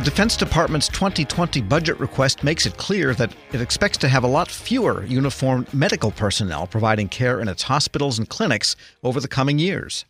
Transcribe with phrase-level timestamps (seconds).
[0.00, 4.26] The Defense Department's 2020 budget request makes it clear that it expects to have a
[4.26, 9.58] lot fewer uniformed medical personnel providing care in its hospitals and clinics over the coming
[9.58, 10.06] years.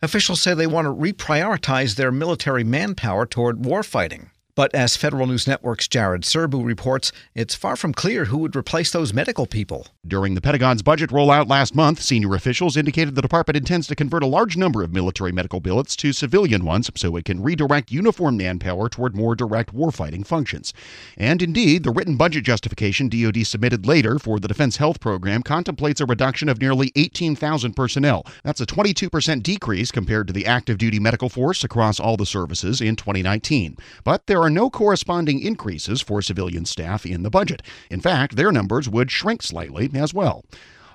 [0.00, 4.30] Officials say they want to reprioritize their military manpower toward warfighting.
[4.56, 8.92] But as Federal News Network's Jared Serbu reports, it's far from clear who would replace
[8.92, 9.88] those medical people.
[10.06, 14.22] During the Pentagon's budget rollout last month, senior officials indicated the department intends to convert
[14.22, 18.36] a large number of military medical billets to civilian ones so it can redirect uniform
[18.36, 20.72] manpower toward more direct warfighting functions.
[21.18, 26.00] And indeed, the written budget justification DoD submitted later for the Defense Health Program contemplates
[26.00, 28.24] a reduction of nearly 18,000 personnel.
[28.44, 32.80] That's a 22% decrease compared to the active duty medical force across all the services
[32.80, 33.76] in 2019.
[34.04, 37.62] But there are no corresponding increases for civilian staff in the budget.
[37.90, 40.44] In fact, their numbers would shrink slightly as well.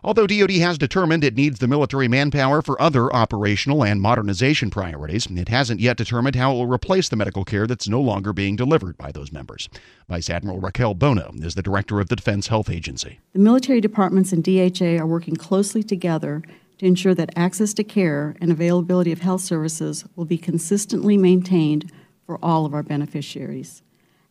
[0.03, 5.25] Although DoD has determined it needs the military manpower for other operational and modernization priorities,
[5.25, 8.55] it hasn't yet determined how it will replace the medical care that's no longer being
[8.55, 9.67] delivered by those members.
[10.07, 13.19] Vice Admiral Raquel Bono is the director of the Defense Health Agency.
[13.33, 16.43] The military departments and DHA are working closely together
[16.77, 21.91] to ensure that access to care and availability of health services will be consistently maintained
[22.29, 23.81] for all of our beneficiaries.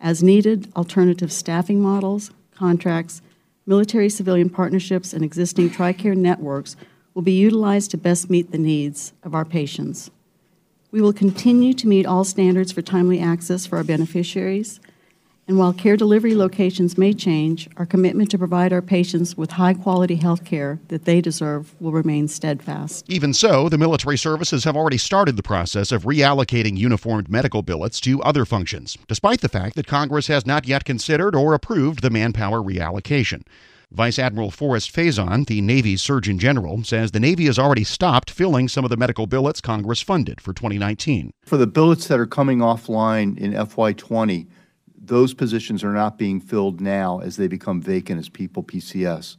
[0.00, 3.22] As needed, alternative staffing models, contracts,
[3.66, 6.76] military civilian partnerships, and existing TRICARE networks
[7.12, 10.12] will be utilized to best meet the needs of our patients.
[10.92, 14.78] We will continue to meet all standards for timely access for our beneficiaries
[15.48, 19.72] and while care delivery locations may change, our commitment to provide our patients with high
[19.72, 23.06] quality health care that they deserve will remain steadfast.
[23.08, 27.98] Even so, the military services have already started the process of reallocating uniformed medical billets
[27.98, 32.10] to other functions, despite the fact that Congress has not yet considered or approved the
[32.10, 33.42] manpower reallocation.
[33.90, 38.68] Vice Admiral Forrest Faison, the Navy's Surgeon General, says the Navy has already stopped filling
[38.68, 41.32] some of the medical billets Congress funded for 2019.
[41.46, 44.46] For the billets that are coming offline in FY20,
[45.08, 49.36] those positions are not being filled now as they become vacant as people PCS.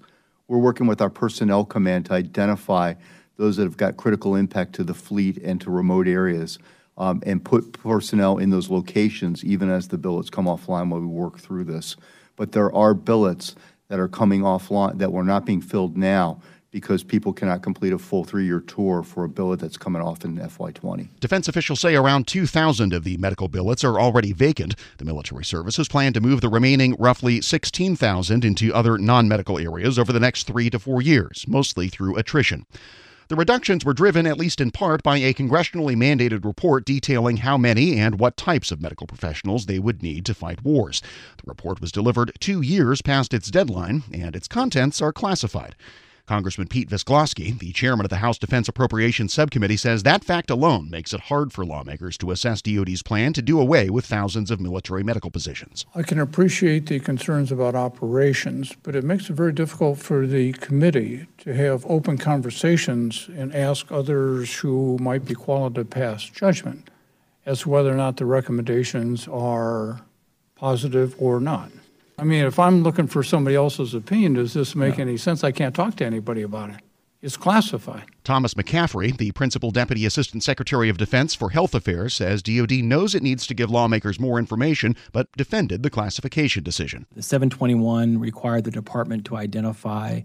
[0.48, 2.96] We're working with our personnel command to identify
[3.38, 6.60] those that have got critical impact to the fleet and to remote areas
[6.98, 11.08] um, and put personnel in those locations even as the billets come offline while we
[11.08, 11.96] work through this.
[12.36, 13.56] But there are billets
[13.88, 16.42] that are coming offline that were not being filled now
[16.72, 20.24] because people cannot complete a full three year tour for a billet that's coming off
[20.24, 21.08] in FY20.
[21.20, 24.76] Defense officials say around 2,000 of the medical billets are already vacant.
[24.98, 29.98] The military services plan to move the remaining roughly 16,000 into other non medical areas
[29.98, 32.66] over the next three to four years, mostly through attrition.
[33.30, 37.60] The reductions were driven, at least in part, by a congressionally mandated report detailing how
[37.60, 41.04] many and what types of medical professionals they would need to fight wars.
[41.38, 45.76] The report was delivered two years past its deadline, and its contents are classified.
[46.30, 50.88] Congressman Pete Visclosky, the chairman of the House Defense Appropriations Subcommittee, says that fact alone
[50.88, 54.62] makes it hard for lawmakers to assess DoD's plan to do away with thousands of
[54.62, 55.88] military medical positions.
[55.96, 60.52] I can appreciate the concerns about operations, but it makes it very difficult for the
[60.54, 66.92] committee to have open conversations and ask others who might be qualified to pass judgment
[67.44, 70.02] as to whether or not the recommendations are
[70.54, 71.72] positive or not.
[72.20, 75.04] I mean, if I'm looking for somebody else's opinion, does this make no.
[75.04, 75.44] any sense?
[75.44, 76.78] I can't talk to anybody about it.
[77.22, 78.06] It's classified.
[78.24, 83.14] Thomas McCaffrey, the Principal Deputy Assistant Secretary of Defense for Health Affairs, says DoD knows
[83.14, 87.06] it needs to give lawmakers more information, but defended the classification decision.
[87.16, 90.22] The 721 required the department to identify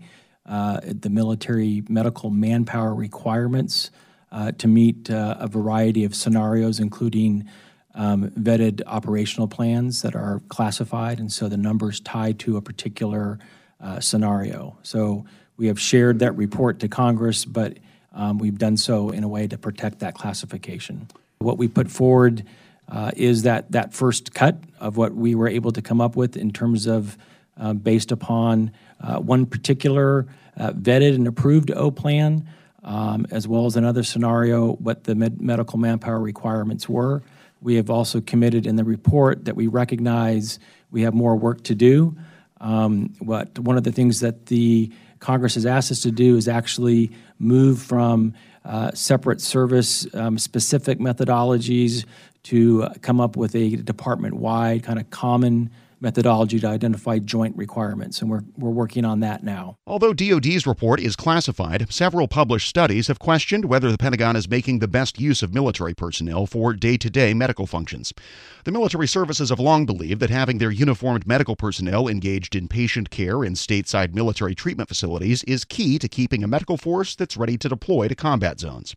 [0.46, 3.90] uh, the military medical manpower requirements
[4.30, 7.48] uh, to meet uh, a variety of scenarios, including
[7.96, 13.38] vetted operational plans that are classified, and so the numbers tied to a particular
[13.80, 14.76] uh, scenario.
[14.82, 15.24] So
[15.56, 17.78] we have shared that report to Congress, but
[18.12, 21.08] um, we've done so in a way to protect that classification.
[21.38, 22.44] What we put forward
[22.88, 26.36] uh, is that that first cut of what we were able to come up with
[26.36, 27.16] in terms of
[27.58, 30.26] uh, based upon uh, one particular
[30.56, 32.48] uh, vetted and approved O plan,
[32.82, 37.22] um, as well as another scenario, what the med- medical manpower requirements were.
[37.64, 40.58] We have also committed in the report that we recognize
[40.90, 42.14] we have more work to do.
[42.60, 46.46] Um, what one of the things that the Congress has asked us to do is
[46.46, 48.34] actually move from
[48.66, 52.04] uh, separate service um, specific methodologies
[52.42, 55.70] to uh, come up with a department wide kind of common
[56.04, 59.78] methodology to identify joint requirements, and we're, we're working on that now.
[59.86, 64.78] Although DoD's report is classified, several published studies have questioned whether the Pentagon is making
[64.78, 68.12] the best use of military personnel for day to day medical functions.
[68.64, 73.10] The military services have long believed that having their uniformed medical personnel engaged in patient
[73.10, 77.58] care in stateside military treatment facilities is key to keeping a medical force that's ready
[77.58, 78.94] to deploy to combat zones.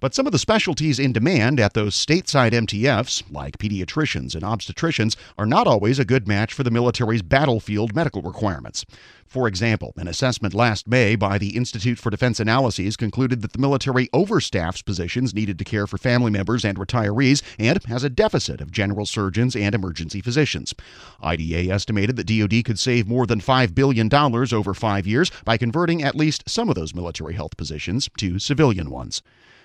[0.00, 5.16] But some of the specialties in demand at those stateside MTFs, like pediatricians and obstetricians,
[5.38, 8.84] are not always a good match for the military's battlefield medical requirements.
[9.26, 13.60] For example, an assessment last May by the Institute for Defense Analyses concluded that the
[13.60, 18.60] military overstaffs positions needed to care for family members and retirees and has a deficit
[18.60, 20.74] of general surgeons and emergency physicians.
[21.22, 26.02] IDA estimated that DoD could save more than $5 billion over five years by converting
[26.02, 29.22] at least some of those military health positions to civilian ones.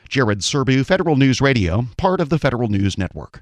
[0.08, 3.42] Jared Serbu, Federal News Radio, part of the Federal News Network.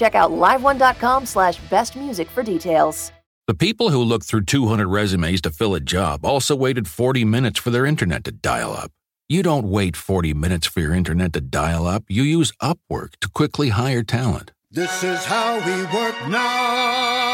[0.00, 3.12] Check out liveone.com slash best music for details.
[3.46, 7.58] The people who looked through 200 resumes to fill a job also waited 40 minutes
[7.58, 8.92] for their internet to dial up.
[9.28, 12.04] You don't wait 40 minutes for your internet to dial up.
[12.08, 14.52] You use Upwork to quickly hire talent.
[14.70, 17.29] This is how we work now.